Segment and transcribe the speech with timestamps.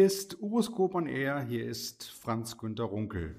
[0.00, 3.34] Hier ist Uroskop on Air, hier ist Franz Günter Runkel.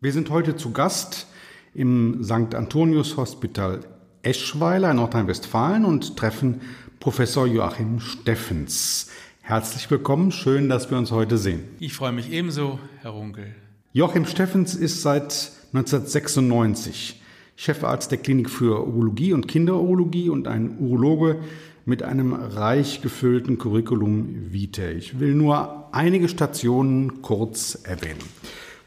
[0.00, 1.26] Wir sind heute zu Gast
[1.74, 2.54] im St.
[2.54, 3.80] Antonius Hospital
[4.22, 6.62] Eschweiler in Nordrhein-Westfalen und treffen
[7.00, 9.10] Professor Joachim Steffens.
[9.48, 11.62] Herzlich willkommen, schön, dass wir uns heute sehen.
[11.78, 13.54] Ich freue mich ebenso, Herr Runkel.
[13.92, 17.22] Joachim Steffens ist seit 1996
[17.54, 21.38] Chefarzt der Klinik für Urologie und Kinderurologie und ein Urologe
[21.84, 24.94] mit einem reich gefüllten Curriculum vitae.
[24.94, 28.18] Ich will nur einige Stationen kurz erwähnen.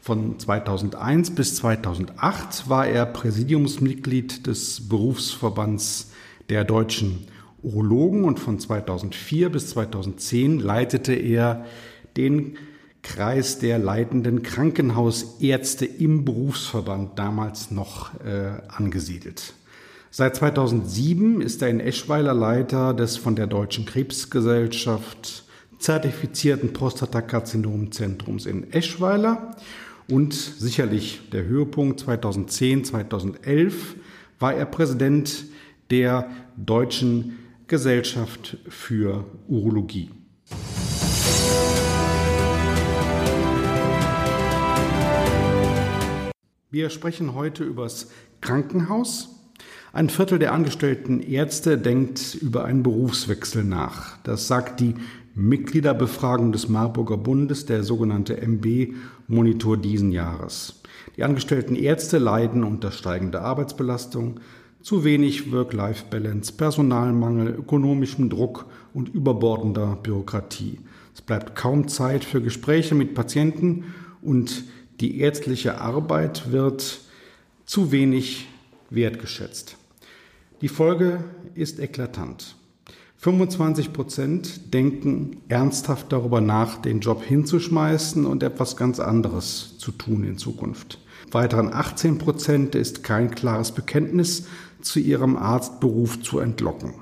[0.02, 6.12] Von 2001 bis 2008 war er Präsidiumsmitglied des Berufsverbands
[6.50, 7.28] der deutschen
[7.62, 11.64] Urologen und von 2004 bis 2010 leitete er
[12.16, 12.56] den
[13.02, 19.54] Kreis der leitenden Krankenhausärzte im Berufsverband, damals noch äh, angesiedelt.
[20.10, 25.44] Seit 2007 ist er in Eschweiler Leiter des von der Deutschen Krebsgesellschaft
[25.78, 29.56] zertifizierten Prostatakarzinomzentrums in Eschweiler
[30.08, 33.96] und sicherlich der Höhepunkt 2010, 2011
[34.38, 35.44] war er Präsident
[35.90, 37.38] der Deutschen
[37.70, 40.10] Gesellschaft für Urologie.
[46.68, 48.10] Wir sprechen heute übers
[48.40, 49.36] Krankenhaus.
[49.92, 54.18] Ein Viertel der angestellten Ärzte denkt über einen Berufswechsel nach.
[54.24, 54.96] Das sagt die
[55.36, 60.82] Mitgliederbefragung des Marburger Bundes, der sogenannte MB-Monitor diesen Jahres.
[61.16, 64.40] Die angestellten Ärzte leiden unter steigender Arbeitsbelastung,
[64.82, 70.78] zu wenig Work-Life-Balance, Personalmangel, ökonomischem Druck und überbordender Bürokratie.
[71.14, 74.64] Es bleibt kaum Zeit für Gespräche mit Patienten und
[75.00, 77.00] die ärztliche Arbeit wird
[77.66, 78.48] zu wenig
[78.90, 79.76] wertgeschätzt.
[80.60, 81.24] Die Folge
[81.54, 82.56] ist eklatant.
[83.16, 90.24] 25 Prozent denken ernsthaft darüber nach, den Job hinzuschmeißen und etwas ganz anderes zu tun
[90.24, 90.98] in Zukunft.
[91.30, 94.46] Weiteren 18 Prozent ist kein klares Bekenntnis
[94.82, 96.94] zu ihrem Arztberuf zu entlocken.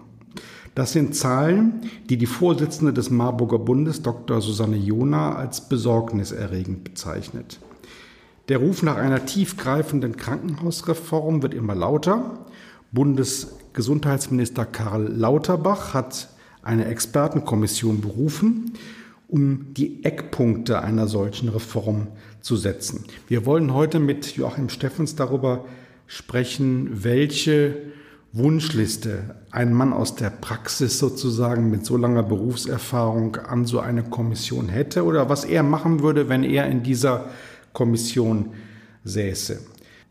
[0.75, 4.41] Das sind Zahlen, die die Vorsitzende des Marburger Bundes, Dr.
[4.41, 7.59] Susanne Jona, als besorgniserregend bezeichnet.
[8.49, 12.47] Der Ruf nach einer tiefgreifenden Krankenhausreform wird immer lauter.
[12.93, 16.29] Bundesgesundheitsminister Karl Lauterbach hat
[16.63, 18.73] eine Expertenkommission berufen,
[19.27, 22.07] um die Eckpunkte einer solchen Reform
[22.41, 23.05] zu setzen.
[23.27, 25.65] Wir wollen heute mit Joachim Steffens darüber
[26.09, 27.77] sprechen, welche
[28.33, 34.69] Wunschliste ein Mann aus der Praxis sozusagen mit so langer Berufserfahrung an so eine Kommission
[34.69, 37.31] hätte oder was er machen würde, wenn er in dieser
[37.73, 38.51] Kommission
[39.05, 39.61] säße.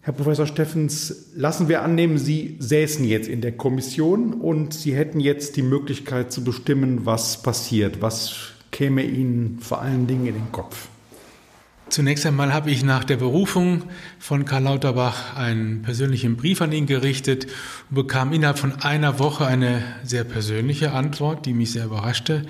[0.01, 5.19] Herr Professor Steffens, lassen wir annehmen, Sie säßen jetzt in der Kommission und Sie hätten
[5.19, 8.01] jetzt die Möglichkeit zu bestimmen, was passiert.
[8.01, 10.87] Was käme Ihnen vor allen Dingen in den Kopf?
[11.89, 13.83] Zunächst einmal habe ich nach der Berufung
[14.19, 17.47] von Karl Lauterbach einen persönlichen Brief an ihn gerichtet
[17.89, 22.45] und bekam innerhalb von einer Woche eine sehr persönliche Antwort, die mich sehr überraschte.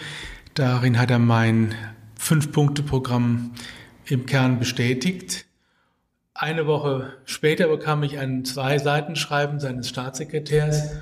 [0.55, 1.75] Darin hat er mein
[2.15, 3.51] Fünf-Punkte-Programm
[4.05, 5.45] im Kern bestätigt.
[6.33, 10.93] Eine Woche später bekam ich ein Zwei-Seiten-Schreiben seines Staatssekretärs,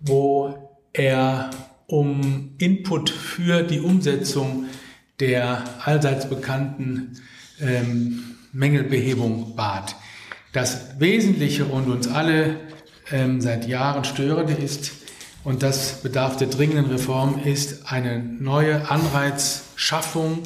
[0.00, 1.50] wo er
[1.86, 4.64] um Input für die Umsetzung
[5.20, 7.18] der allseits bekannten
[7.62, 9.96] ähm, Mängelbehebung bat.
[10.52, 12.56] Das Wesentliche und uns alle
[13.10, 14.92] ähm, seit Jahren störende ist,
[15.44, 20.44] und das bedarf der dringenden Reform, ist eine neue Anreizschaffung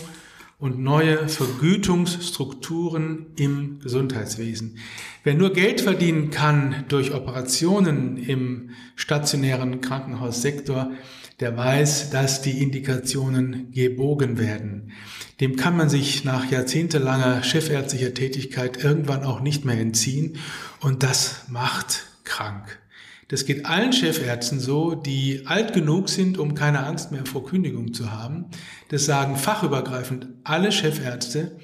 [0.59, 4.79] und neue Vergütungsstrukturen im Gesundheitswesen.
[5.23, 10.93] Wer nur Geld verdienen kann durch Operationen im stationären Krankenhaussektor,
[11.41, 14.93] der weiß, dass die Indikationen gebogen werden.
[15.41, 20.39] Dem kann man sich nach jahrzehntelanger chefärztlicher Tätigkeit irgendwann auch nicht mehr entziehen
[20.81, 22.79] und das macht krank.
[23.29, 27.93] Das geht allen Chefärzten so, die alt genug sind, um keine Angst mehr vor Kündigung
[27.93, 28.47] zu haben.
[28.89, 31.57] Das sagen fachübergreifend alle Chefärzte.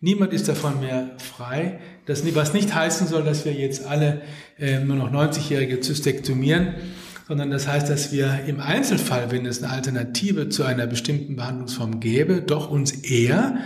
[0.00, 1.80] Niemand ist davon mehr frei.
[2.06, 4.22] Das, was nicht heißen soll, dass wir jetzt alle
[4.58, 6.74] äh, nur noch 90-Jährige zystektomieren,
[7.26, 11.98] sondern das heißt, dass wir im Einzelfall, wenn es eine Alternative zu einer bestimmten Behandlungsform
[11.98, 13.58] gäbe, doch uns eher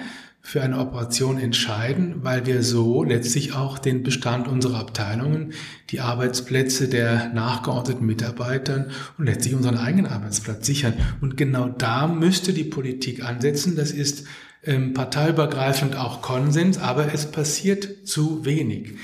[0.45, 5.53] für eine Operation entscheiden, weil wir so letztlich auch den Bestand unserer Abteilungen,
[5.91, 10.95] die Arbeitsplätze der nachgeordneten Mitarbeitern und letztlich unseren eigenen Arbeitsplatz sichern.
[11.21, 13.77] Und genau da müsste die Politik ansetzen.
[13.77, 14.27] Das ist
[14.65, 18.95] ähm, parteiübergreifend auch Konsens, aber es passiert zu wenig.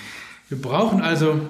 [0.49, 1.41] Wir brauchen also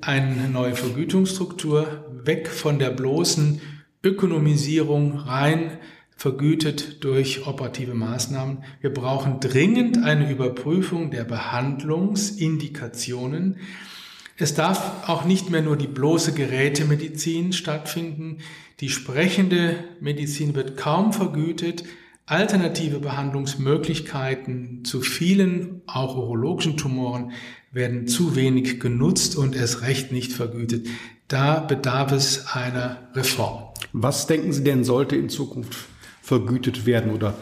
[0.00, 3.60] eine neue Vergütungsstruktur, weg von der bloßen
[4.04, 5.78] Ökonomisierung rein
[6.22, 8.62] vergütet durch operative Maßnahmen.
[8.80, 13.56] Wir brauchen dringend eine Überprüfung der Behandlungsindikationen.
[14.36, 18.38] Es darf auch nicht mehr nur die bloße Gerätemedizin stattfinden.
[18.78, 21.82] Die sprechende Medizin wird kaum vergütet.
[22.26, 27.32] Alternative Behandlungsmöglichkeiten zu vielen, auch urologischen Tumoren,
[27.72, 30.86] werden zu wenig genutzt und erst recht nicht vergütet.
[31.26, 33.64] Da bedarf es einer Reform.
[33.92, 35.88] Was denken Sie denn sollte in Zukunft
[36.22, 37.34] vergütet werden oder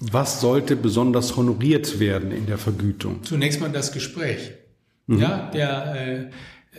[0.00, 3.22] was sollte besonders honoriert werden in der Vergütung?
[3.22, 4.52] Zunächst mal das Gespräch.
[5.06, 5.18] Mhm.
[5.18, 6.30] Ja, der äh,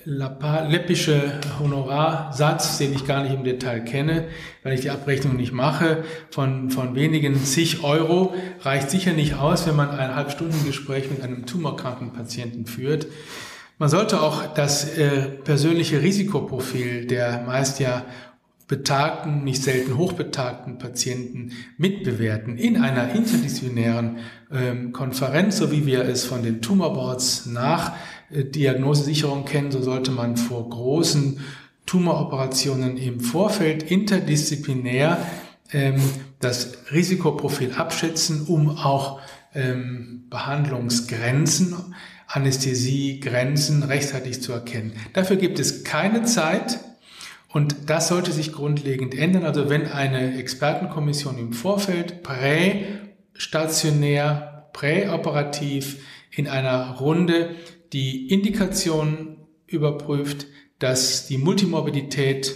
[0.06, 4.28] läppische Honorarsatz, den ich gar nicht im Detail kenne,
[4.64, 9.68] weil ich die Abrechnung nicht mache, von, von wenigen zig Euro, reicht sicher nicht aus,
[9.68, 13.08] wenn man ein Halbstundengespräch mit einem tumorkranken Patienten führt.
[13.78, 18.06] Man sollte auch das äh, persönliche Risikoprofil der meist ja
[18.68, 24.18] betagten, nicht selten hochbetagten Patienten mitbewerten in einer interdisziplinären
[24.52, 27.94] ähm, Konferenz, so wie wir es von den Tumorboards nach
[28.32, 31.40] äh, Diagnosesicherung kennen, so sollte man vor großen
[31.86, 35.18] Tumoroperationen im Vorfeld interdisziplinär
[35.74, 36.02] ähm,
[36.40, 39.20] das Risikoprofil abschätzen, um auch
[39.54, 41.76] ähm, Behandlungsgrenzen,
[42.28, 44.94] Anästhesiegrenzen rechtzeitig zu erkennen.
[45.14, 46.80] Dafür gibt es keine Zeit,
[47.54, 49.46] und das sollte sich grundlegend ändern.
[49.46, 57.52] Also wenn eine Expertenkommission im Vorfeld prästationär, präoperativ in einer Runde
[57.94, 60.48] die Indikation überprüft,
[60.80, 62.56] dass die Multimorbidität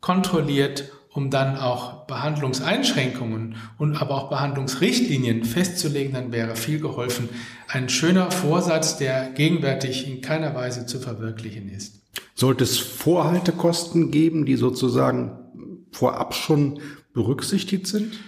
[0.00, 7.28] kontrolliert, um dann auch Behandlungseinschränkungen und aber auch Behandlungsrichtlinien festzulegen, dann wäre viel geholfen.
[7.68, 12.00] Ein schöner Vorsatz, der gegenwärtig in keiner Weise zu verwirklichen ist.
[12.34, 15.32] Sollte es Vorhaltekosten geben, die sozusagen
[15.90, 16.80] vorab schon
[17.12, 18.18] berücksichtigt sind?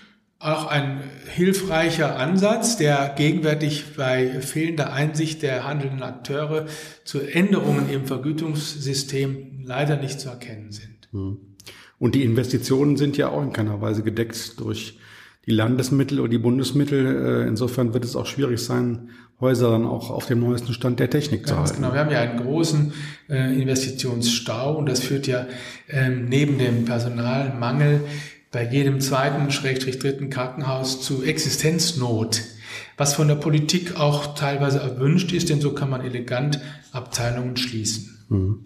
[0.40, 1.00] Auch ein
[1.32, 6.66] hilfreicher Ansatz, der gegenwärtig bei fehlender Einsicht der handelnden Akteure
[7.04, 11.08] zu Änderungen im Vergütungssystem leider nicht zu erkennen sind.
[11.12, 11.51] Hm.
[12.02, 14.98] Und die Investitionen sind ja auch in keiner Weise gedeckt durch
[15.46, 17.44] die Landesmittel oder die Bundesmittel.
[17.44, 19.10] Äh, insofern wird es auch schwierig sein,
[19.40, 21.76] Häuser dann auch auf dem neuesten Stand der Technik zu halten.
[21.76, 22.92] Genau, wir haben ja einen großen
[23.30, 25.46] äh, Investitionsstau und das führt ja
[25.88, 28.00] ähm, neben dem Personalmangel
[28.50, 32.42] bei jedem zweiten, schrägstrich dritten Krankenhaus zu Existenznot,
[32.96, 36.60] was von der Politik auch teilweise erwünscht ist, denn so kann man elegant
[36.90, 38.18] Abteilungen schließen.
[38.28, 38.64] Mhm.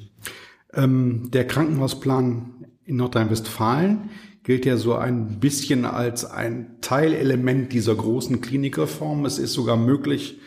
[0.73, 2.56] Ähm, der Krankenhausplan
[2.87, 4.11] in Nordrhein-Westfalen
[4.45, 9.25] gilt ja so ein bisschen als ein Teilelement dieser großen Klinikreform.
[9.25, 10.39] Es ist sogar möglich,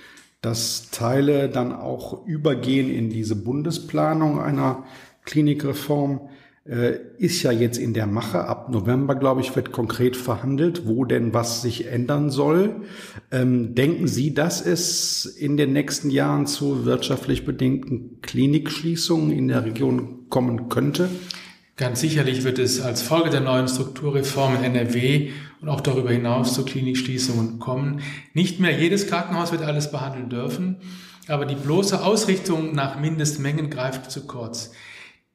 [0.41, 4.85] dass Teile dann auch übergehen in diese Bundesplanung einer
[5.25, 6.29] Klinikreform.
[6.65, 8.45] Äh, ist ja jetzt in der Mache.
[8.45, 12.83] Ab November, glaube ich, wird konkret verhandelt, wo denn was sich ändern soll.
[13.31, 19.65] Ähm, denken Sie, dass es in den nächsten Jahren zu wirtschaftlich bedingten Klinikschließungen in der
[19.65, 21.09] Region kommen könnte?
[21.79, 25.31] Ganz sicherlich wird es als Folge der neuen Strukturreform in NRW
[25.61, 28.01] und auch darüber hinaus zu Klinikschließungen kommen.
[28.33, 30.81] Nicht mehr jedes Krankenhaus wird alles behandeln dürfen,
[31.29, 34.73] aber die bloße Ausrichtung nach Mindestmengen greift zu kurz.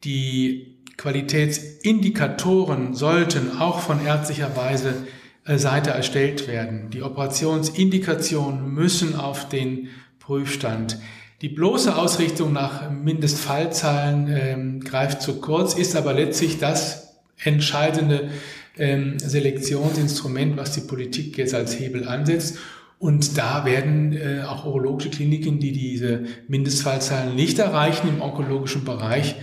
[0.05, 5.07] Die Qualitätsindikatoren sollten auch von ärztlicher Weise
[5.47, 6.91] äh, Seite erstellt werden.
[6.91, 10.99] Die Operationsindikationen müssen auf den Prüfstand.
[11.45, 18.31] Die bloße Ausrichtung nach Mindestfallzahlen ähm, greift zu kurz, ist aber letztlich das entscheidende
[18.79, 22.57] ähm, Selektionsinstrument, was die Politik jetzt als Hebel ansetzt.
[22.99, 29.35] Und da werden äh, auch urologische Kliniken, die diese Mindestfallzahlen nicht erreichen im onkologischen Bereich,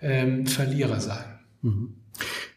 [0.00, 1.40] ähm, Verlierer sein.
[1.60, 1.92] Mhm.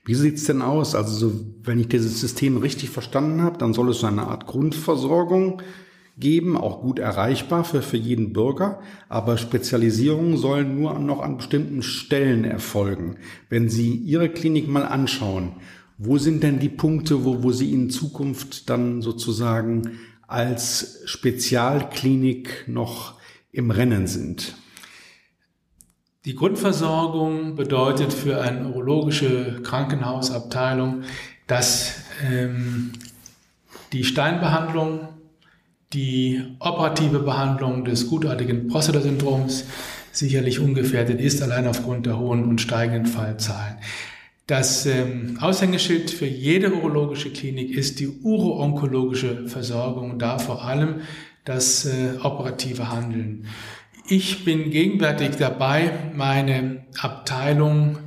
[0.05, 0.95] Wie sieht's denn aus?
[0.95, 4.45] Also so, wenn ich dieses System richtig verstanden habe, dann soll es so eine Art
[4.45, 5.61] Grundversorgung
[6.17, 8.79] geben, auch gut erreichbar für, für jeden Bürger,
[9.09, 13.15] aber Spezialisierungen sollen nur noch an bestimmten Stellen erfolgen.
[13.49, 15.53] Wenn Sie Ihre Klinik mal anschauen,
[15.97, 23.15] wo sind denn die Punkte, wo, wo Sie in Zukunft dann sozusagen als Spezialklinik noch
[23.51, 24.55] im Rennen sind?
[26.25, 31.01] Die Grundversorgung bedeutet für eine urologische Krankenhausabteilung,
[31.47, 32.93] dass ähm,
[33.91, 35.09] die Steinbehandlung
[35.93, 39.65] die operative Behandlung des gutartigen Prostata-Syndroms
[40.11, 43.77] sicherlich ungefährdet ist, allein aufgrund der hohen und steigenden Fallzahlen.
[44.47, 51.01] Das ähm, Aushängeschild für jede urologische Klinik ist die uroonkologische Versorgung, da vor allem
[51.45, 53.47] das äh, operative Handeln.
[54.07, 57.99] Ich bin gegenwärtig dabei, meine Abteilung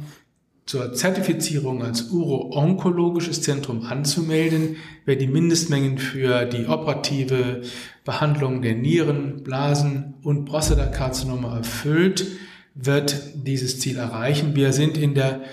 [0.67, 4.77] zur Zertifizierung als uro-onkologisches Zentrum anzumelden.
[5.05, 7.63] Wer die Mindestmengen für die operative
[8.05, 12.27] Behandlung der Nieren, Blasen und Prostatakarzinome erfüllt,
[12.75, 14.57] wird dieses Ziel erreichen.
[14.57, 15.45] Wir sind in der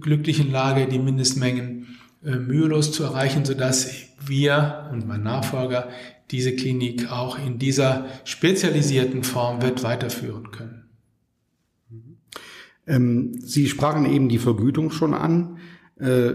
[0.00, 3.90] glücklichen Lage, die Mindestmengen äh, mühelos zu erreichen, sodass
[4.24, 5.88] wir und mein Nachfolger
[6.30, 10.77] diese Klinik auch in dieser spezialisierten Form wird weiterführen können.
[12.88, 15.58] Ähm, Sie sprachen eben die Vergütung schon an.
[16.00, 16.34] Äh,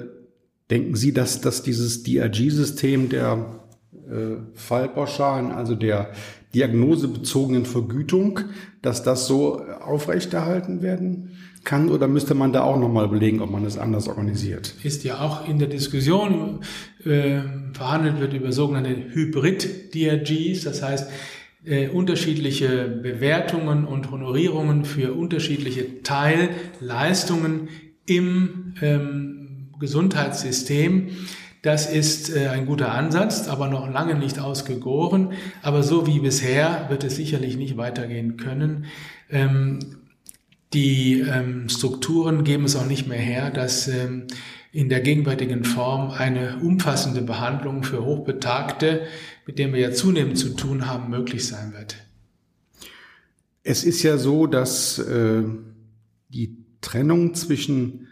[0.70, 3.60] denken Sie, dass, dass dieses DRG-System der
[4.10, 6.12] äh, Fallpauschalen, also der
[6.54, 8.40] diagnosebezogenen Vergütung,
[8.82, 11.32] dass das so aufrechterhalten werden
[11.64, 14.76] kann oder müsste man da auch nochmal überlegen, ob man das anders organisiert?
[14.84, 16.60] Ist ja auch in der Diskussion
[17.06, 17.40] äh,
[17.74, 21.10] verhandelt wird über sogenannte Hybrid-DRGs, das heißt
[21.66, 27.70] äh, unterschiedliche Bewertungen und Honorierungen für unterschiedliche Teilleistungen
[28.06, 31.10] im ähm, Gesundheitssystem.
[31.62, 35.32] Das ist äh, ein guter Ansatz, aber noch lange nicht ausgegoren.
[35.62, 38.86] Aber so wie bisher wird es sicherlich nicht weitergehen können.
[39.30, 39.80] Ähm,
[40.74, 44.28] die ähm, Strukturen geben es auch nicht mehr her, dass ähm,
[44.74, 49.02] in der gegenwärtigen Form eine umfassende Behandlung für Hochbetagte,
[49.46, 51.98] mit denen wir ja zunehmend zu tun haben, möglich sein wird.
[53.64, 55.44] Es ist ja so, dass äh,
[56.30, 58.08] die Trennung zwischen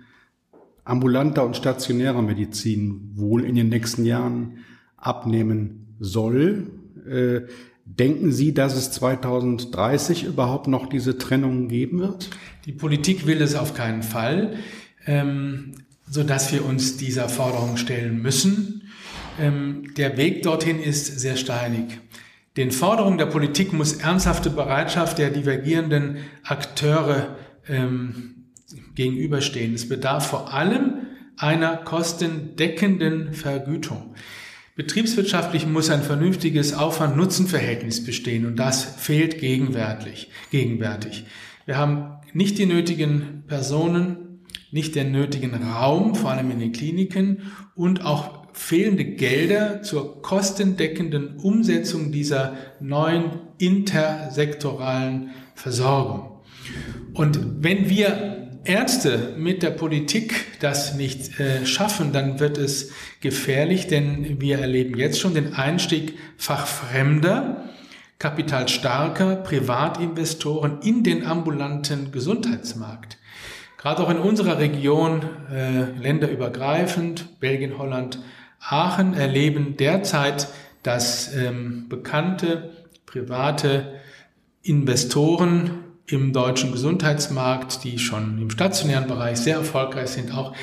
[0.84, 4.60] ambulanter und stationärer Medizin wohl in den nächsten Jahren
[4.98, 6.72] abnehmen soll.
[7.08, 7.42] Äh,
[7.86, 12.30] denken Sie, dass es 2030 überhaupt noch diese Trennung geben wird?
[12.66, 14.56] Die Politik will es auf keinen Fall.
[15.06, 15.74] Ähm,
[16.12, 18.81] so dass wir uns dieser Forderung stellen müssen.
[19.40, 22.00] Ähm, der Weg dorthin ist sehr steinig.
[22.58, 28.48] Den Forderungen der Politik muss ernsthafte Bereitschaft der divergierenden Akteure ähm,
[28.96, 29.74] gegenüberstehen.
[29.74, 31.08] Es bedarf vor allem
[31.38, 34.16] einer kostendeckenden Vergütung.
[34.76, 40.30] Betriebswirtschaftlich muss ein vernünftiges Aufwand-Nutzen-Verhältnis bestehen und das fehlt gegenwärtig.
[40.50, 41.26] gegenwärtig.
[41.66, 47.52] Wir haben nicht die nötigen Personen, nicht den nötigen Raum, vor allem in den Kliniken,
[47.76, 56.40] und auch fehlende Gelder zur kostendeckenden Umsetzung dieser neuen intersektoralen Versorgung.
[57.14, 63.88] Und wenn wir Ärzte mit der Politik das nicht äh, schaffen, dann wird es gefährlich,
[63.88, 67.70] denn wir erleben jetzt schon den Einstieg fachfremder,
[68.20, 73.18] kapitalstarker Privatinvestoren in den ambulanten Gesundheitsmarkt.
[73.80, 78.20] Gerade auch in unserer Region, äh, länderübergreifend, Belgien, Holland,
[78.62, 80.48] Aachen, erleben derzeit,
[80.84, 82.72] dass ähm, bekannte
[83.06, 84.00] private
[84.62, 85.72] Investoren
[86.06, 90.56] im deutschen Gesundheitsmarkt, die schon im stationären Bereich sehr erfolgreich sind, auch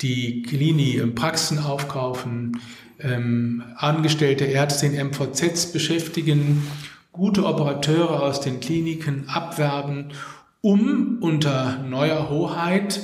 [0.00, 2.60] die Klini-Praxen aufkaufen,
[3.00, 6.66] ähm, angestellte Ärzte in MVZs beschäftigen,
[7.12, 10.12] gute Operateure aus den Kliniken abwerben
[10.60, 13.00] um unter neuer Hoheit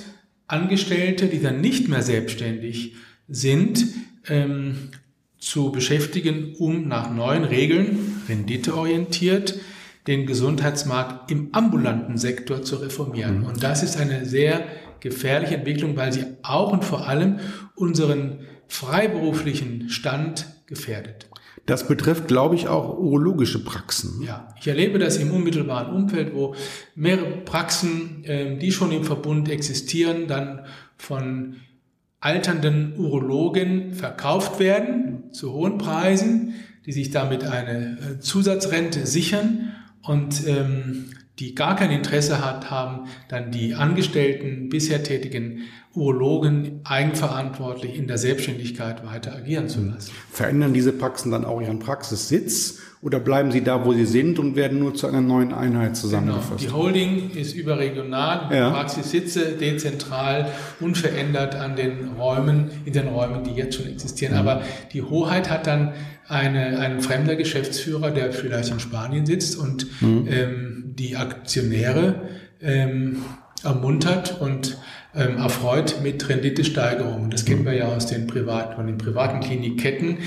[0.47, 2.95] Angestellte, die dann nicht mehr selbstständig
[3.29, 3.85] sind,
[4.29, 4.91] ähm,
[5.39, 9.59] zu beschäftigen, um nach neuen Regeln, renditeorientiert,
[10.07, 13.41] den Gesundheitsmarkt im ambulanten Sektor zu reformieren.
[13.41, 13.47] Mhm.
[13.47, 14.65] Und das ist eine sehr
[15.01, 17.39] gefährliche Entwicklung, weil sie auch und vor allem
[17.75, 21.29] unseren freiberuflichen Stand gefährdet.
[21.67, 24.23] Das betrifft, glaube ich, auch urologische Praxen.
[24.23, 26.55] Ja, ich erlebe das im unmittelbaren Umfeld, wo
[26.95, 30.65] mehrere Praxen, ähm, die schon im Verbund existieren, dann
[30.97, 31.57] von
[32.21, 36.55] alternden Urologen verkauft werden zu hohen Preisen,
[36.87, 41.07] die sich damit eine äh, Zusatzrente sichern und ähm,
[41.39, 45.63] die gar kein Interesse hat, haben dann die Angestellten, bisher tätigen
[45.95, 50.13] Urologen eigenverantwortlich in der Selbstständigkeit weiter agieren zu lassen.
[50.31, 54.57] Verändern diese Praxen dann auch ihren Praxissitz oder bleiben sie da, wo sie sind und
[54.57, 56.61] werden nur zu einer neuen Einheit zusammengefasst?
[56.61, 56.61] Genau.
[56.61, 58.71] Die Holding ist überregional, ja.
[58.71, 64.35] Praxissitze dezentral, unverändert an den Räumen, in den Räumen, die jetzt schon existieren.
[64.35, 64.41] Mhm.
[64.41, 65.95] Aber die Hoheit hat dann
[66.29, 70.29] eine, ein fremder Geschäftsführer, der vielleicht in Spanien sitzt und mhm.
[70.31, 72.29] ähm, die Aktionäre
[72.61, 73.23] ähm,
[73.65, 74.77] ermuntert und
[75.15, 77.31] ähm, erfreut mit Renditesteigerungen.
[77.31, 80.19] Das kennen wir ja aus den privaten, von den privaten Klinikketten.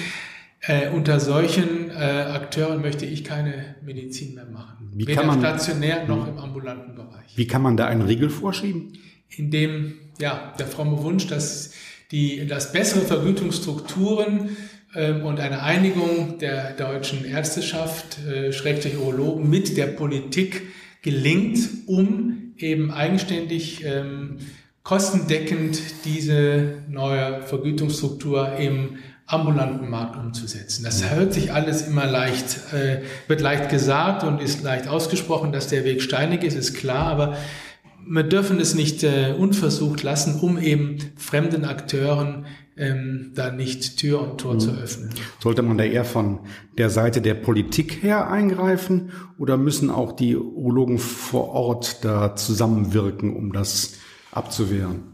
[0.65, 4.91] Äh, unter solchen äh, Akteuren möchte ich keine Medizin mehr machen.
[4.93, 7.35] Wie Weder kann man, stationär noch im ambulanten Bereich.
[7.35, 8.93] Wie kann man da einen Riegel vorschieben?
[9.27, 11.71] Indem, ja, der fromme Wunsch, dass
[12.11, 14.55] die, dass bessere Vergütungsstrukturen
[14.95, 20.61] ähm, und eine Einigung der deutschen Ärzteschaft, äh, Schrägstrich Urologen mit der Politik
[21.01, 24.37] gelingt, um eben eigenständig ähm,
[24.83, 30.83] kostendeckend diese neue Vergütungsstruktur im ambulanten Markt umzusetzen.
[30.83, 35.67] Das hört sich alles immer leicht, äh, wird leicht gesagt und ist leicht ausgesprochen, dass
[35.67, 37.37] der Weg steinig ist, ist klar, aber
[38.05, 44.21] wir dürfen es nicht äh, unversucht lassen, um eben fremden Akteuren ähm, da nicht Tür
[44.21, 44.59] und Tor mhm.
[44.59, 45.09] zu öffnen.
[45.39, 46.39] Sollte man da eher von
[46.77, 53.35] der Seite der Politik her eingreifen oder müssen auch die Urologen vor Ort da zusammenwirken,
[53.35, 53.95] um das
[54.31, 55.12] abzuwehren?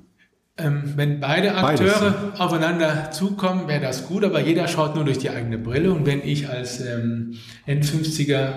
[0.59, 2.39] Ähm, wenn beide Akteure Beides.
[2.39, 5.91] aufeinander zukommen, wäre das gut, aber jeder schaut nur durch die eigene Brille.
[5.91, 7.35] Und wenn ich als ähm,
[7.67, 8.49] N50er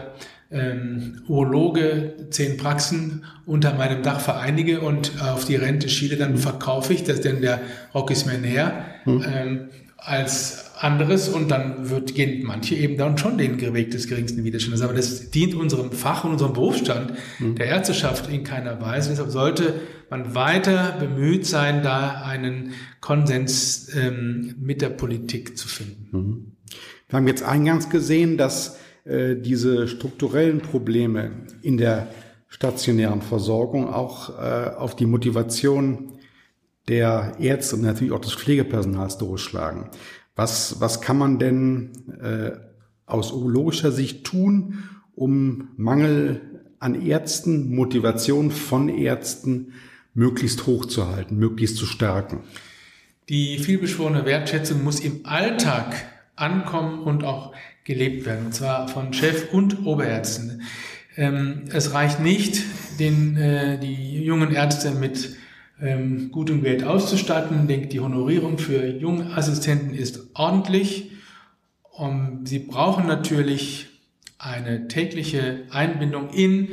[0.51, 6.93] ähm, Urologe zehn Praxen unter meinem Dach vereinige und auf die Rente schiele, dann verkaufe
[6.93, 7.61] ich das, denn der
[7.95, 9.25] Rock ist mir näher, hm.
[9.27, 14.43] ähm, als anderes und dann wird, gehen manche eben dann schon den Weg des geringsten
[14.45, 14.83] Widerstandes.
[14.83, 17.55] Aber das dient unserem Fach und unserem Berufsstand mhm.
[17.55, 19.11] der Ärzteschaft in keiner Weise.
[19.11, 26.09] Deshalb sollte man weiter bemüht sein, da einen Konsens ähm, mit der Politik zu finden.
[26.11, 26.53] Mhm.
[27.09, 31.31] Wir haben jetzt eingangs gesehen, dass äh, diese strukturellen Probleme
[31.63, 32.09] in der
[32.49, 36.13] stationären Versorgung auch äh, auf die Motivation
[36.89, 39.91] der Ärzte und natürlich auch des Pflegepersonals durchschlagen.
[40.35, 42.53] Was, was kann man denn äh,
[43.07, 44.85] aus urologischer Sicht tun,
[45.15, 46.41] um Mangel
[46.79, 49.75] an Ärzten, Motivation von Ärzten
[50.15, 52.41] möglichst hoch zu halten, möglichst zu stärken?
[53.29, 55.95] Die vielbeschworene Wertschätzung muss im Alltag
[56.35, 57.53] ankommen und auch
[57.85, 60.63] gelebt werden, und zwar von Chef und Oberärzten.
[61.17, 62.63] Ähm, es reicht nicht,
[62.99, 65.37] den, äh, die jungen Ärzte mit
[65.83, 67.63] ähm, gutem Geld auszustatten.
[67.63, 71.11] Ich denke, die Honorierung für Jungassistenten ist ordentlich.
[71.91, 73.89] Und sie brauchen natürlich
[74.39, 76.69] eine tägliche Einbindung in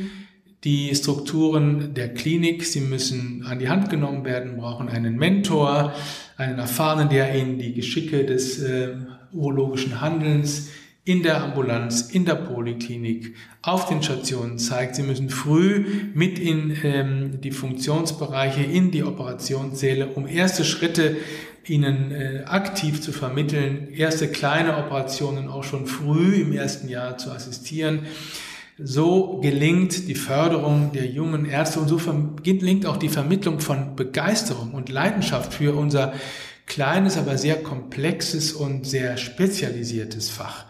[0.63, 2.65] die Strukturen der Klinik.
[2.65, 5.93] Sie müssen an die Hand genommen werden, brauchen einen Mentor,
[6.37, 8.95] einen Erfahrenen, der ihnen die Geschicke des äh,
[9.31, 10.69] urologischen Handelns
[11.09, 14.95] in der Ambulanz, in der Poliklinik, auf den Stationen zeigt.
[14.95, 21.17] Sie müssen früh mit in ähm, die Funktionsbereiche, in die Operationssäle, um erste Schritte
[21.65, 27.31] ihnen äh, aktiv zu vermitteln, erste kleine Operationen auch schon früh im ersten Jahr zu
[27.31, 28.01] assistieren.
[28.77, 31.99] So gelingt die Förderung der jungen Ärzte und so
[32.43, 36.13] gelingt auch die Vermittlung von Begeisterung und Leidenschaft für unser
[36.67, 40.68] kleines, aber sehr komplexes und sehr spezialisiertes Fach.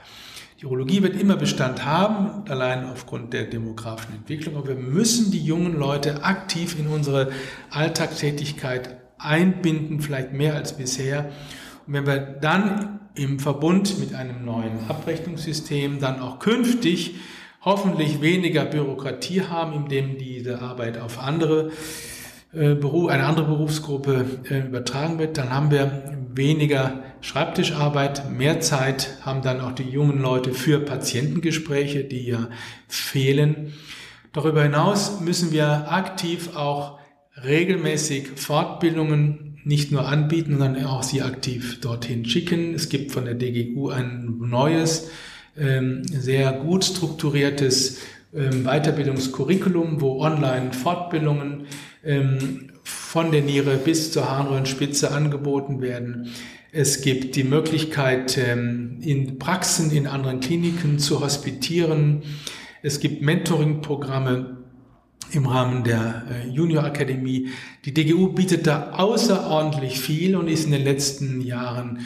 [0.59, 4.57] Die Urologie wird immer Bestand haben, allein aufgrund der demografischen Entwicklung.
[4.57, 7.31] Aber wir müssen die jungen Leute aktiv in unsere
[7.69, 11.31] Alltagstätigkeit einbinden, vielleicht mehr als bisher.
[11.87, 17.15] Und wenn wir dann im Verbund mit einem neuen Abrechnungssystem dann auch künftig
[17.61, 21.71] hoffentlich weniger Bürokratie haben, indem diese Arbeit auf andere
[22.53, 29.41] äh, eine andere Berufsgruppe äh, übertragen wird, dann haben wir weniger Schreibtischarbeit, mehr Zeit haben
[29.41, 32.49] dann auch die jungen Leute für Patientengespräche, die ja
[32.87, 33.73] fehlen.
[34.33, 36.99] Darüber hinaus müssen wir aktiv auch
[37.43, 42.73] regelmäßig Fortbildungen nicht nur anbieten, sondern auch sie aktiv dorthin schicken.
[42.73, 45.09] Es gibt von der DGU ein neues,
[45.57, 47.99] ähm, sehr gut strukturiertes
[48.33, 51.65] ähm, Weiterbildungskurriculum, wo online Fortbildungen
[52.03, 56.33] ähm, von der Niere bis zur Harnröhrenspitze angeboten werden.
[56.71, 62.23] Es gibt die Möglichkeit, ähm, in Praxen in anderen Kliniken zu hospitieren.
[62.83, 64.57] Es gibt Mentoring-Programme
[65.31, 67.49] im Rahmen der äh, Junior Akademie.
[67.85, 71.99] Die DGU bietet da außerordentlich viel und ist in den letzten Jahren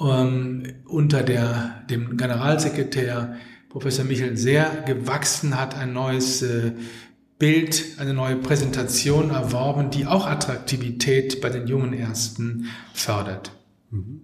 [0.00, 3.36] ähm, unter der, dem Generalsekretär
[3.68, 6.72] Professor Michel sehr gewachsen, hat ein neues äh,
[7.38, 13.52] Bild, eine neue Präsentation erworben, die auch Attraktivität bei den jungen Ärzten fördert.
[13.90, 14.22] Mhm.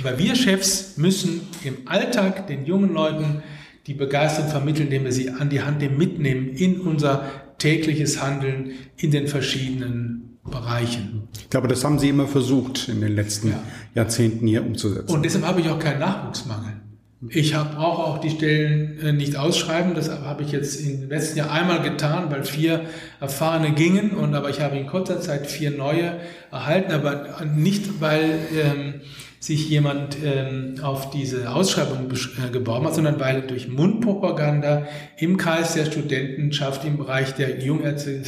[0.00, 3.42] Aber wir Chefs müssen im Alltag den jungen Leuten
[3.86, 9.10] die Begeisterung vermitteln, indem wir sie an die Hand mitnehmen in unser tägliches Handeln in
[9.10, 11.28] den verschiedenen Bereichen.
[11.38, 13.62] Ich glaube, das haben Sie immer versucht, in den letzten ja.
[13.94, 15.14] Jahrzehnten hier umzusetzen.
[15.14, 16.80] Und deshalb habe ich auch keinen Nachwuchsmangel.
[17.28, 19.94] Ich brauche auch die Stellen äh, nicht ausschreiben.
[19.94, 22.82] Das habe ich jetzt im letzten Jahr einmal getan, weil vier
[23.20, 24.10] Erfahrene gingen.
[24.10, 29.00] Und aber ich habe in kurzer Zeit vier neue erhalten, aber nicht weil ähm,
[29.44, 34.86] sich jemand ähm, auf diese Ausschreibung äh, geworben hat, sondern weil durch Mundpropaganda
[35.18, 38.22] im Kreis der Studentenschaft im Bereich der Jungärzte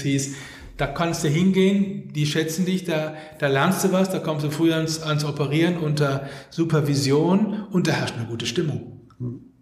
[0.76, 4.50] da kannst du hingehen, die schätzen dich, da, da lernst du was, da kommst du
[4.50, 9.00] früher ans, ans Operieren unter Supervision und da herrscht eine gute Stimmung.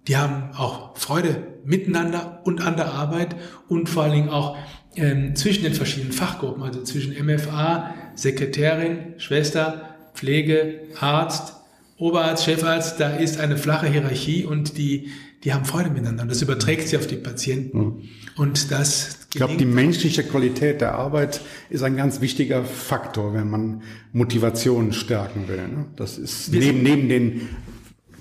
[0.09, 3.37] Die haben auch Freude miteinander und an der Arbeit
[3.69, 4.57] und vor allen Dingen auch
[4.97, 11.55] ähm, zwischen den verschiedenen Fachgruppen, also zwischen MFA, Sekretärin, Schwester, Pflege, Arzt,
[11.97, 15.11] Oberarzt, Chefarzt, da ist eine flache Hierarchie und die,
[15.45, 16.25] die haben Freude miteinander.
[16.25, 17.79] Das überträgt sich auf die Patienten.
[17.79, 18.03] Mhm.
[18.37, 19.19] Und das.
[19.31, 24.93] Ich glaube, die menschliche Qualität der Arbeit ist ein ganz wichtiger Faktor, wenn man Motivation
[24.93, 25.69] stärken will.
[25.69, 25.87] Ne?
[25.97, 27.41] Das ist neben, neben den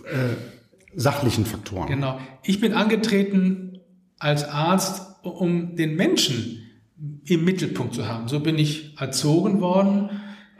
[0.05, 0.35] äh,
[0.95, 1.87] sachlichen Faktoren.
[1.87, 2.19] Genau.
[2.43, 3.79] Ich bin angetreten
[4.17, 6.59] als Arzt, um den Menschen
[7.25, 8.27] im Mittelpunkt zu haben.
[8.27, 10.09] So bin ich erzogen worden.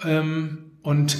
[0.04, 1.18] Ähm, und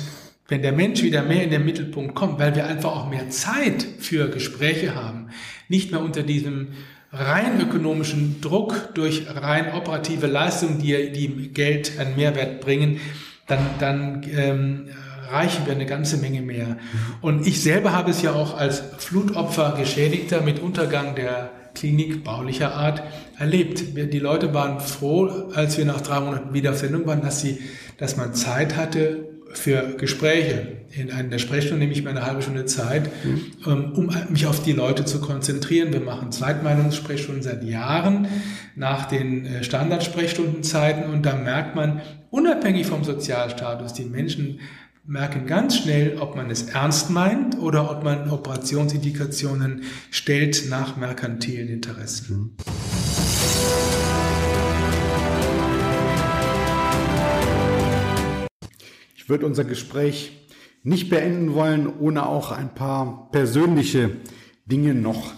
[0.54, 3.88] wenn der Mensch wieder mehr in den Mittelpunkt kommt, weil wir einfach auch mehr Zeit
[3.98, 5.30] für Gespräche haben,
[5.68, 6.68] nicht mehr unter diesem
[7.12, 13.00] rein ökonomischen Druck durch rein operative Leistungen, die, die Geld einen Mehrwert bringen,
[13.48, 14.90] dann, dann ähm,
[15.26, 16.78] erreichen wir eine ganze Menge mehr.
[17.22, 22.76] Und ich selber habe es ja auch als Flutopfer Geschädigter mit Untergang der Klinik baulicher
[22.76, 23.02] Art
[23.40, 23.98] erlebt.
[23.98, 27.60] Die Leute waren froh, als wir nach drei Monaten wieder auf Sendung waren, dass sie,
[27.98, 30.84] dass man Zeit hatte, für Gespräche.
[30.92, 33.94] In einer Sprechstunde nehme ich mir eine halbe Stunde Zeit, mhm.
[33.94, 35.92] um mich auf die Leute zu konzentrieren.
[35.92, 38.28] Wir machen Zweitmeinungssprechstunden seit Jahren
[38.76, 44.60] nach den äh, Standardsprechstundenzeiten und da merkt man, unabhängig vom Sozialstatus, die Menschen
[45.06, 51.68] merken ganz schnell, ob man es ernst meint oder ob man Operationsindikationen stellt nach merkantilen
[51.70, 52.56] Interessen.
[52.58, 53.93] Mhm.
[59.24, 60.34] Ich würde unser Gespräch
[60.84, 64.18] nicht beenden wollen, ohne auch ein paar persönliche
[64.66, 65.32] Dinge noch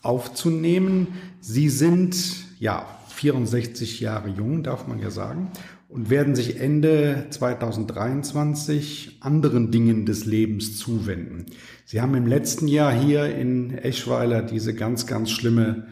[0.00, 1.08] aufzunehmen.
[1.40, 2.16] Sie sind
[2.60, 5.50] ja 64 Jahre jung, darf man ja sagen,
[5.88, 11.46] und werden sich Ende 2023 anderen Dingen des Lebens zuwenden.
[11.84, 15.88] Sie haben im letzten Jahr hier in Eschweiler diese ganz, ganz schlimme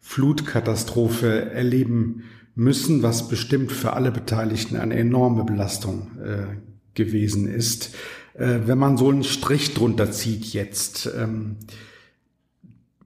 [0.00, 7.94] Flutkatastrophe erleben müssen, was bestimmt für alle Beteiligten eine enorme Belastung äh, gewesen ist.
[8.34, 11.56] Äh, wenn man so einen Strich drunter zieht jetzt, ähm,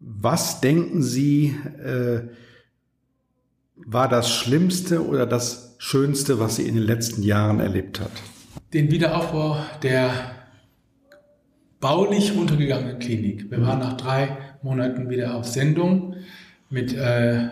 [0.01, 2.23] was denken Sie, äh,
[3.77, 8.11] war das Schlimmste oder das Schönste, was Sie in den letzten Jahren erlebt hat?
[8.73, 10.11] Den Wiederaufbau der
[11.81, 13.51] baulich untergegangenen Klinik.
[13.51, 16.17] Wir waren nach drei Monaten wieder auf Sendung
[16.71, 17.49] mit äh,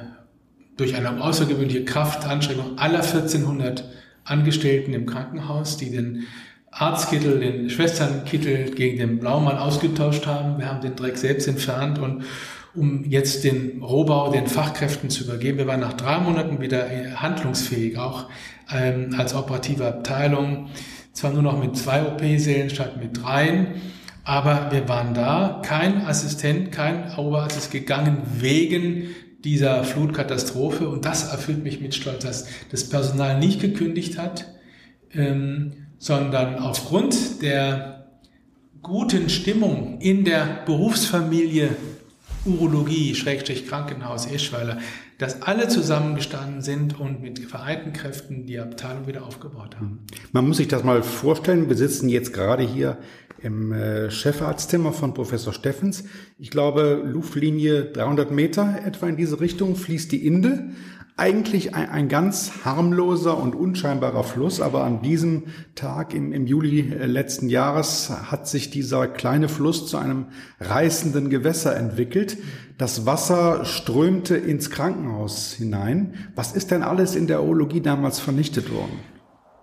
[0.77, 3.85] durch eine außergewöhnliche Kraftanstrengung aller 1400
[4.27, 6.25] Angestellten im Krankenhaus, die den
[6.71, 10.59] Arztkittel, den Schwesternkittel gegen den Blaumann ausgetauscht haben.
[10.59, 12.25] Wir haben den Dreck selbst entfernt und
[12.75, 15.57] um jetzt den Rohbau den Fachkräften zu übergeben.
[15.57, 16.87] Wir waren nach drei Monaten wieder
[17.17, 18.29] handlungsfähig, auch
[18.71, 20.69] ähm, als operative Abteilung.
[21.13, 23.69] Zwar nur noch mit zwei OP-Sälen statt mit dreien,
[24.25, 25.63] aber wir waren da.
[25.65, 29.15] Kein Assistent, kein Oberarzt ist gegangen wegen
[29.47, 30.89] dieser Flutkatastrophe.
[30.89, 34.47] Und das erfüllt mich mit Stolz, dass das Personal nicht gekündigt hat,
[35.15, 38.09] ähm, sondern aufgrund der
[38.83, 41.71] guten Stimmung in der Berufsfamilie
[42.45, 44.79] Urologie, Schrägstrich Krankenhaus Eschweiler,
[45.19, 50.01] dass alle zusammengestanden sind und mit vereinten Kräften die Abteilung wieder aufgebaut haben.
[50.33, 51.69] Man muss sich das mal vorstellen.
[51.69, 52.99] Wir sitzen jetzt gerade hier
[53.43, 56.05] im äh, Chefarztzimmer von Professor Steffens.
[56.39, 60.71] Ich glaube, Luftlinie 300 Meter etwa in diese Richtung fließt die Inde.
[61.19, 65.45] Eigentlich ein, ein ganz harmloser und unscheinbarer Fluss, aber an diesem
[65.75, 70.27] Tag im, im Juli äh, letzten Jahres hat sich dieser kleine Fluss zu einem
[70.61, 72.37] reißenden Gewässer entwickelt.
[72.77, 76.15] Das Wasser strömte ins Krankenhaus hinein.
[76.35, 78.99] Was ist denn alles in der Urologie damals vernichtet worden?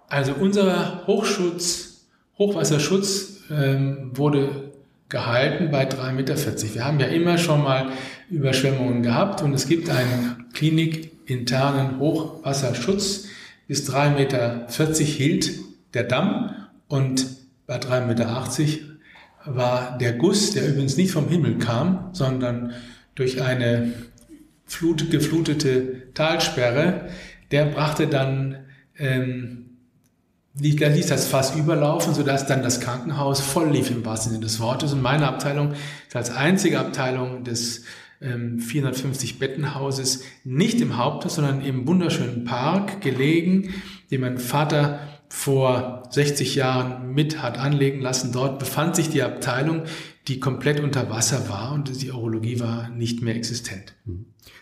[0.09, 2.07] Also unser Hochschutz,
[2.37, 4.71] Hochwasserschutz ähm, wurde
[5.09, 6.35] gehalten bei 3,40 Meter.
[6.73, 7.91] Wir haben ja immer schon mal
[8.29, 13.27] Überschwemmungen gehabt und es gibt einen klinikinternen Hochwasserschutz.
[13.67, 14.67] Bis 3,40 Meter
[15.03, 15.51] hielt
[15.93, 16.55] der Damm
[16.87, 17.27] und
[17.67, 18.45] bei 3,80 Meter
[19.45, 22.73] war der Guss, der übrigens nicht vom Himmel kam, sondern
[23.15, 23.93] durch eine
[24.65, 27.09] Flut, geflutete Talsperre,
[27.51, 28.65] der brachte dann
[28.97, 29.62] ähm,
[30.55, 34.59] da ließ das Fass überlaufen, sodass dann das Krankenhaus voll lief im wahrsten Sinne des
[34.59, 34.93] Wortes.
[34.93, 35.73] Und meine Abteilung
[36.07, 37.85] ist als einzige Abteilung des
[38.21, 43.73] ähm, 450 Bettenhauses nicht im Haupthaus, sondern im wunderschönen Park gelegen,
[44.11, 48.31] den mein Vater vor 60 Jahren mit hat anlegen lassen.
[48.31, 49.83] Dort befand sich die Abteilung,
[50.27, 53.95] die komplett unter Wasser war und die Urologie war nicht mehr existent.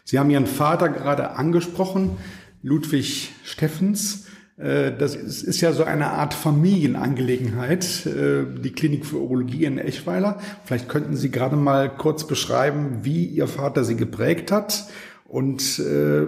[0.06, 2.18] Sie haben Ihren Vater gerade angesprochen,
[2.64, 4.28] Ludwig Steffens.
[4.58, 10.40] Äh, das ist ja so eine Art Familienangelegenheit, äh, die Klinik für Urologie in Eschweiler.
[10.66, 14.86] Vielleicht könnten Sie gerade mal kurz beschreiben, wie Ihr Vater Sie geprägt hat
[15.26, 16.28] und äh,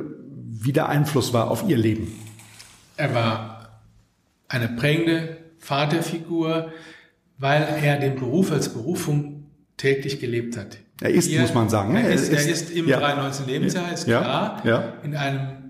[0.64, 2.08] wie der Einfluss war auf Ihr Leben.
[2.96, 3.82] Er war
[4.48, 6.72] eine prägende Vaterfigur,
[7.38, 9.46] weil er den Beruf als Berufung
[9.78, 10.78] täglich gelebt hat.
[11.02, 11.96] Er ist, Hier, muss man sagen.
[11.96, 13.00] Er, er, ist, er ist, im ja.
[13.00, 13.48] 93.
[13.48, 14.22] Lebensjahr, ist ja.
[14.22, 14.62] klar.
[14.64, 14.94] Ja.
[15.04, 15.63] In einem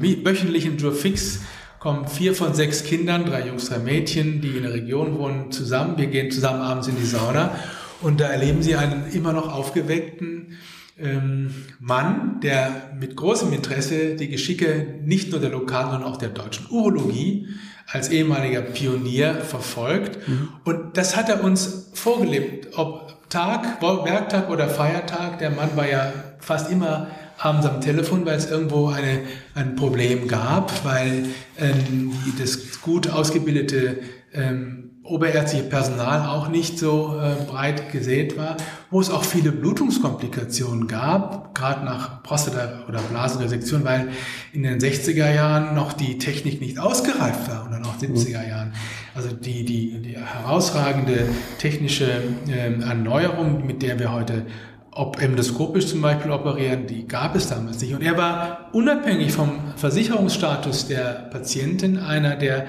[0.00, 1.40] wöchentlichen Jour fix
[1.78, 5.96] kommen vier von sechs Kindern, drei Jungs, drei Mädchen, die in der Region wohnen, zusammen.
[5.96, 7.56] Wir gehen zusammen abends in die Sauna
[8.02, 10.58] und da erleben sie einen immer noch aufgeweckten
[10.98, 16.28] ähm, Mann, der mit großem Interesse die Geschicke nicht nur der lokalen, sondern auch der
[16.28, 17.48] deutschen Urologie
[17.86, 20.28] als ehemaliger Pionier verfolgt.
[20.28, 20.48] Mhm.
[20.64, 25.38] Und das hat er uns vorgelebt, ob Tag, Werktag oder Feiertag.
[25.38, 27.08] Der Mann war ja fast immer
[27.40, 29.20] abends am Telefon, weil es irgendwo eine,
[29.54, 31.26] ein Problem gab, weil
[31.58, 33.98] ähm, das gut ausgebildete
[34.32, 38.56] ähm, oberärztliche Personal auch nicht so äh, breit gesät war,
[38.90, 44.08] wo es auch viele Blutungskomplikationen gab, gerade nach Prostata- oder Blasenresektion, weil
[44.52, 48.72] in den 60er Jahren noch die Technik nicht ausgereift war und dann auch 70er Jahren.
[49.14, 51.26] Also die, die, die herausragende
[51.58, 54.46] technische äh, Erneuerung, mit der wir heute
[54.92, 57.94] ob endoskopisch zum Beispiel operieren, die gab es damals nicht.
[57.94, 62.66] Und er war unabhängig vom Versicherungsstatus der Patientin einer, der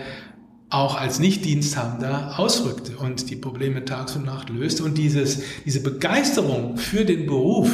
[0.70, 4.84] auch als Nichtdiensthabender ausrückte und die Probleme tags und Nacht löste.
[4.84, 7.70] Und dieses, diese Begeisterung für den Beruf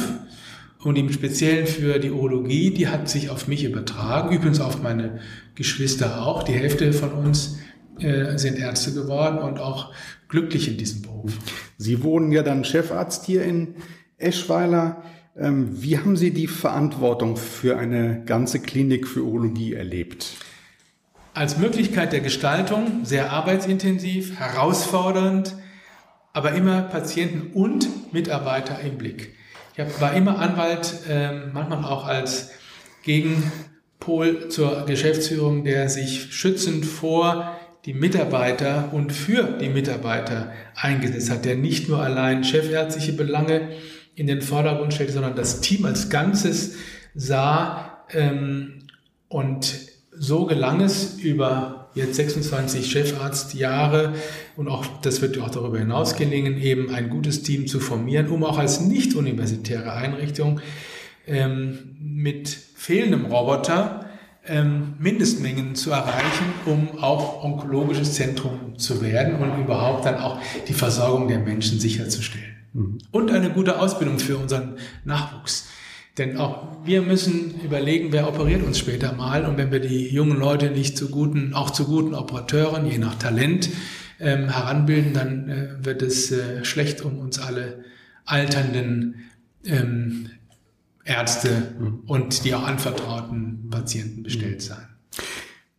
[0.82, 5.20] und im Speziellen für die Urologie, die hat sich auf mich übertragen, übrigens auf meine
[5.54, 6.42] Geschwister auch.
[6.42, 7.58] Die Hälfte von uns
[8.00, 9.92] äh, sind Ärzte geworden und auch
[10.28, 11.38] glücklich in diesem Beruf.
[11.76, 13.74] Sie wohnen ja dann Chefarzt hier in
[14.18, 15.02] Eschweiler.
[15.36, 20.36] Ähm, wie haben Sie die Verantwortung für eine ganze Klinik für Urologie erlebt?
[21.38, 25.54] als Möglichkeit der Gestaltung sehr arbeitsintensiv, herausfordernd,
[26.32, 29.36] aber immer Patienten und Mitarbeiter im Blick.
[29.76, 32.50] Ich war immer Anwalt, ähm, manchmal auch als
[33.04, 41.44] Gegenpol zur Geschäftsführung, der sich schützend vor die Mitarbeiter und für die Mitarbeiter eingesetzt hat,
[41.44, 43.68] der nicht nur allein chefärztliche Belange
[44.18, 46.74] in den Vordergrund stellte, sondern das Team als Ganzes
[47.14, 48.80] sah ähm,
[49.28, 49.76] und
[50.10, 54.14] so gelang es über jetzt 26 Chefarztjahre
[54.56, 58.42] und auch das wird auch darüber hinaus gelingen, eben ein gutes Team zu formieren, um
[58.42, 60.60] auch als nicht universitäre Einrichtung
[61.26, 64.06] ähm, mit fehlendem Roboter
[64.46, 70.72] ähm, Mindestmengen zu erreichen, um auch onkologisches Zentrum zu werden und überhaupt dann auch die
[70.72, 72.57] Versorgung der Menschen sicherzustellen.
[72.78, 72.98] Mhm.
[73.10, 75.68] Und eine gute Ausbildung für unseren Nachwuchs.
[76.16, 79.44] Denn auch wir müssen überlegen, wer operiert uns später mal.
[79.44, 83.14] Und wenn wir die jungen Leute nicht zu guten, auch zu guten Operateuren, je nach
[83.16, 83.70] Talent,
[84.20, 87.84] ähm, heranbilden, dann äh, wird es äh, schlecht um uns alle
[88.24, 89.26] alternden
[89.64, 90.30] ähm,
[91.04, 92.00] Ärzte mhm.
[92.06, 94.60] und die auch anvertrauten Patienten bestellt mhm.
[94.60, 94.88] sein.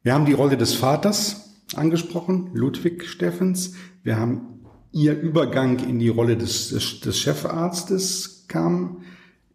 [0.03, 3.73] Wir haben die Rolle des Vaters angesprochen, Ludwig Steffens.
[4.03, 9.03] Wir haben Ihr Übergang in die Rolle des, des, des Chefarztes kam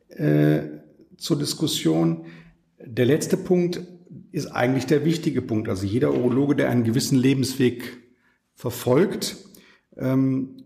[0.09, 0.63] äh,
[1.17, 2.27] zur Diskussion.
[2.79, 3.81] Der letzte Punkt
[4.31, 5.69] ist eigentlich der wichtige Punkt.
[5.69, 7.99] Also jeder Urologe, der einen gewissen Lebensweg
[8.55, 9.37] verfolgt,
[9.97, 10.65] ähm,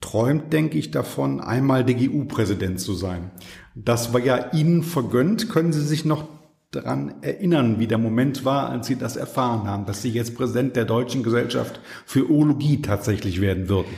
[0.00, 3.30] träumt, denke ich, davon, einmal DGU-Präsident zu sein.
[3.74, 5.48] Das war ja Ihnen vergönnt.
[5.48, 6.28] Können Sie sich noch
[6.70, 10.76] daran erinnern, wie der Moment war, als Sie das erfahren haben, dass Sie jetzt Präsident
[10.76, 13.92] der Deutschen Gesellschaft für Urologie tatsächlich werden würden?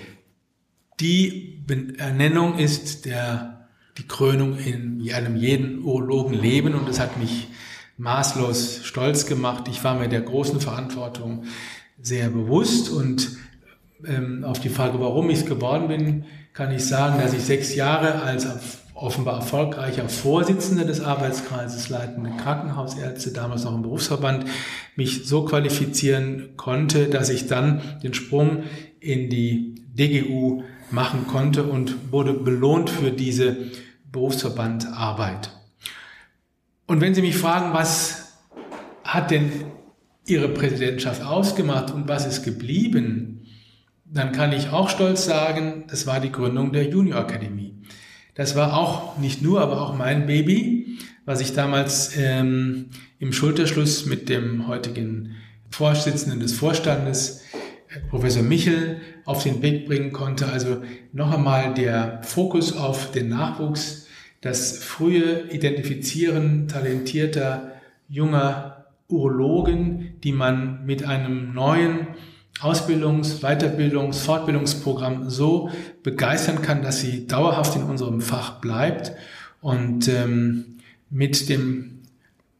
[1.00, 1.64] Die
[1.98, 3.58] Ernennung ist der
[3.98, 7.48] die Krönung in einem jeden Urologen Leben und es hat mich
[7.96, 9.66] maßlos stolz gemacht.
[9.68, 11.44] Ich war mir der großen Verantwortung
[12.00, 13.36] sehr bewusst und
[14.06, 17.74] ähm, auf die Frage, warum ich es geworden bin, kann ich sagen, dass ich sechs
[17.74, 18.46] Jahre als
[19.00, 24.46] offenbar erfolgreicher Vorsitzender des Arbeitskreises leitende Krankenhausärzte, damals noch im Berufsverband,
[24.96, 28.64] mich so qualifizieren konnte, dass ich dann den Sprung
[28.98, 33.56] in die DGU machen konnte und wurde belohnt für diese
[34.10, 35.50] Berufsverband Arbeit.
[36.86, 38.32] Und wenn Sie mich fragen, was
[39.04, 39.52] hat denn
[40.26, 43.46] Ihre Präsidentschaft ausgemacht und was ist geblieben,
[44.04, 47.78] dann kann ich auch stolz sagen, das war die Gründung der Junior Akademie.
[48.38, 54.06] Das war auch nicht nur, aber auch mein Baby, was ich damals ähm, im Schulterschluss
[54.06, 55.34] mit dem heutigen
[55.70, 57.42] Vorsitzenden des Vorstandes,
[58.10, 60.46] Professor Michel, auf den Weg bringen konnte.
[60.46, 64.06] Also noch einmal der Fokus auf den Nachwuchs,
[64.40, 67.72] das frühe Identifizieren talentierter
[68.08, 72.06] junger Urologen, die man mit einem neuen
[72.60, 75.70] Ausbildungs-, Weiterbildungs-, Fortbildungsprogramm so
[76.02, 79.12] begeistern kann, dass sie dauerhaft in unserem Fach bleibt
[79.60, 80.78] und ähm,
[81.10, 82.00] mit dem,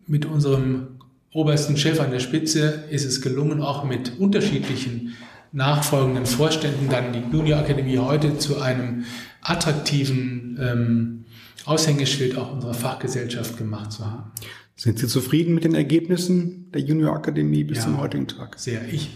[0.06, 0.98] mit unserem
[1.32, 5.14] obersten Chef an der Spitze ist es gelungen, auch mit unterschiedlichen
[5.52, 9.04] nachfolgenden Vorständen dann die Junior Akademie heute zu einem
[9.40, 11.24] attraktiven ähm,
[11.64, 14.30] Aushängeschild auch unserer Fachgesellschaft gemacht zu haben.
[14.76, 18.58] Sind Sie zufrieden mit den Ergebnissen der Junior Akademie bis ja, zum heutigen Tag?
[18.58, 18.82] Sehr.
[18.92, 19.11] Ich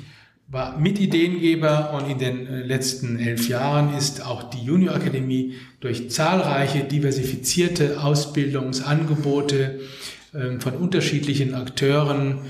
[0.53, 6.11] war Mitideengeber und in den äh, letzten elf Jahren ist auch die Junior Akademie durch
[6.11, 9.81] zahlreiche diversifizierte Ausbildungsangebote
[10.35, 12.43] ähm, von unterschiedlichen Akteuren,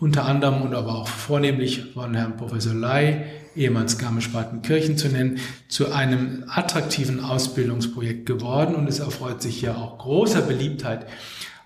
[0.00, 3.22] unter anderem und aber auch vornehmlich von Herrn Professor Ley,
[3.54, 5.38] ehemals Garmisch-Partenkirchen zu nennen,
[5.68, 11.06] zu einem attraktiven Ausbildungsprojekt geworden und es erfreut sich ja auch großer Beliebtheit.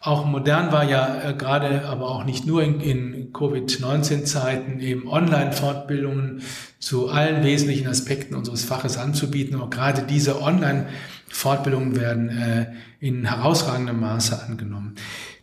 [0.00, 6.42] Auch modern war ja äh, gerade, aber auch nicht nur in, in Covid-19-Zeiten eben Online-Fortbildungen
[6.78, 9.60] zu allen wesentlichen Aspekten unseres Faches anzubieten.
[9.60, 12.66] Und gerade diese Online-Fortbildungen werden äh,
[13.00, 14.94] in herausragendem Maße angenommen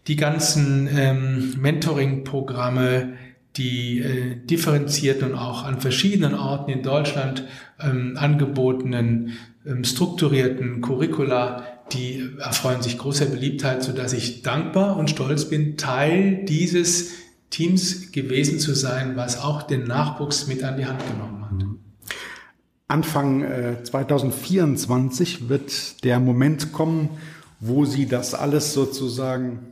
[0.07, 3.13] die ganzen ähm, Mentoring-Programme,
[3.57, 7.45] die äh, differenzierten und auch an verschiedenen Orten in Deutschland
[7.79, 9.33] ähm, angebotenen
[9.65, 15.77] ähm, strukturierten Curricula, die erfreuen sich großer Beliebtheit, so dass ich dankbar und stolz bin,
[15.77, 17.11] Teil dieses
[17.49, 21.65] Teams gewesen zu sein, was auch den Nachwuchs mit an die Hand genommen hat.
[22.87, 27.09] Anfang äh, 2024 wird der Moment kommen,
[27.59, 29.71] wo Sie das alles sozusagen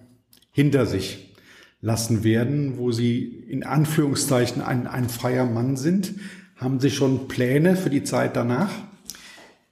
[0.52, 1.36] hinter sich
[1.82, 6.14] lassen werden, wo Sie in Anführungszeichen ein, ein freier Mann sind.
[6.56, 8.72] Haben Sie schon Pläne für die Zeit danach?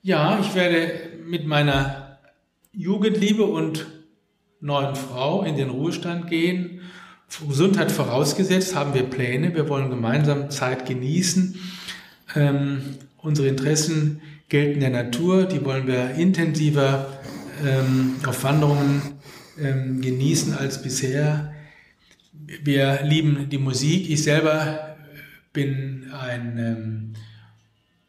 [0.02, 0.92] Ja, ich werde
[1.26, 2.01] mit meiner
[2.74, 3.88] Jugendliebe und
[4.62, 6.82] neuen Frau in den Ruhestand gehen.
[7.48, 9.54] Gesundheit vorausgesetzt haben wir Pläne.
[9.56, 11.56] Wir wollen gemeinsam Zeit genießen.
[12.36, 12.82] Ähm,
[13.18, 15.46] unsere Interessen gelten der Natur.
[15.46, 17.20] Die wollen wir intensiver
[17.66, 19.02] ähm, auf Wanderungen
[19.60, 21.54] ähm, genießen als bisher.
[22.64, 24.10] Wir lieben die Musik.
[24.10, 24.98] Ich selber
[25.54, 27.14] bin ein ähm,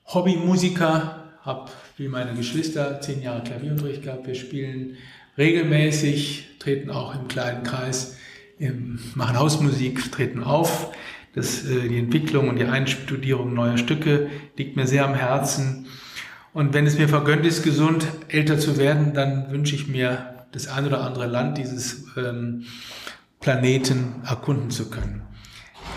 [0.06, 4.26] Hobbymusiker, habe wie meine Geschwister zehn Jahre Klavierunterricht gehabt.
[4.26, 4.96] Wir spielen
[5.38, 8.16] regelmäßig, treten auch im kleinen Kreis,
[9.14, 10.92] machen Hausmusik, treten auf.
[11.34, 15.86] Das, äh, die Entwicklung und die Einstudierung neuer Stücke liegt mir sehr am Herzen.
[16.52, 20.68] Und wenn es mir vergönnt ist, gesund älter zu werden, dann wünsche ich mir das
[20.68, 22.64] ein oder andere Land dieses ähm,
[23.40, 25.22] Planeten erkunden zu können.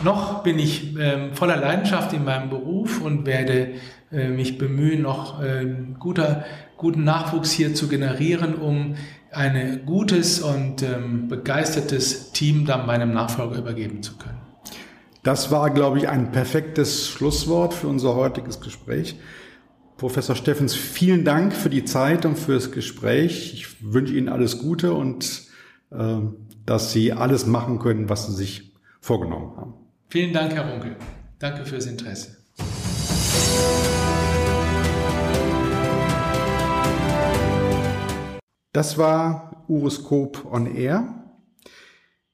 [0.03, 3.75] Noch bin ich ähm, voller Leidenschaft in meinem Beruf und werde
[4.11, 5.65] mich bemühen, noch äh,
[5.99, 6.45] guter,
[6.77, 8.95] guten Nachwuchs hier zu generieren, um
[9.31, 14.39] ein gutes und ähm, begeistertes Team dann meinem Nachfolger übergeben zu können.
[15.23, 19.17] Das war, glaube ich, ein perfektes Schlusswort für unser heutiges Gespräch.
[19.97, 23.53] Professor Steffens, vielen Dank für die Zeit und fürs Gespräch.
[23.53, 25.43] Ich wünsche Ihnen alles Gute und
[25.91, 26.17] äh,
[26.65, 29.73] dass Sie alles machen können, was Sie sich vorgenommen haben.
[30.09, 30.95] Vielen Dank, Herr Runkel.
[31.39, 32.37] Danke fürs Interesse.
[38.75, 41.23] Das war Uroskop on Air.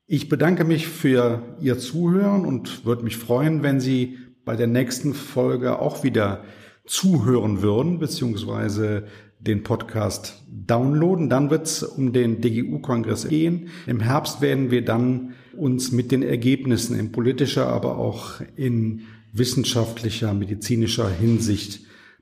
[0.07, 5.13] Ich bedanke mich für Ihr Zuhören und würde mich freuen, wenn Sie bei der nächsten
[5.13, 6.43] Folge auch wieder
[6.83, 9.03] zuhören würden, beziehungsweise
[9.39, 11.29] den Podcast downloaden.
[11.29, 13.69] Dann wird es um den DGU-Kongress gehen.
[13.85, 19.01] Im Herbst werden wir dann uns mit den Ergebnissen in politischer, aber auch in
[19.31, 21.81] wissenschaftlicher, medizinischer Hinsicht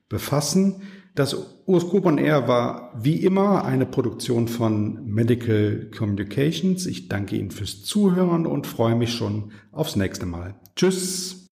[0.09, 0.81] befassen.
[1.19, 6.85] Das Urskop on Air war wie immer eine Produktion von Medical Communications.
[6.85, 10.55] Ich danke Ihnen fürs Zuhören und freue mich schon aufs nächste Mal.
[10.77, 11.47] Tschüss!